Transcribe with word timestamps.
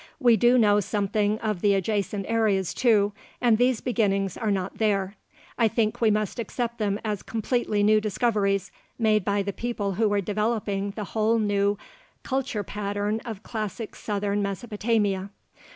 We 0.19 0.35
do 0.35 0.57
know 0.57 0.79
something 0.79 1.37
of 1.41 1.61
the 1.61 1.75
adjacent 1.75 2.25
areas, 2.27 2.73
too, 2.73 3.13
and 3.39 3.59
these 3.59 3.81
beginnings 3.81 4.35
are 4.35 4.49
not 4.49 4.79
there. 4.79 5.15
I 5.59 5.67
think 5.67 6.01
we 6.01 6.09
must 6.09 6.39
accept 6.39 6.79
them 6.79 6.99
as 7.05 7.21
completely 7.21 7.83
new 7.83 8.01
discoveries, 8.01 8.71
made 8.97 9.23
by 9.23 9.43
the 9.43 9.53
people 9.53 9.91
who 9.93 10.09
were 10.09 10.19
developing 10.19 10.89
the 10.95 11.03
whole 11.13 11.37
new 11.37 11.77
culture 12.23 12.63
pattern 12.63 13.21
of 13.25 13.43
classic 13.43 13.95
southern 13.95 14.41
Mesopotamia. 14.41 15.29